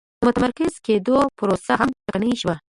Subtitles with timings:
[0.19, 2.55] د متمرکز کېدو پروسه هم ټکنۍ شوه.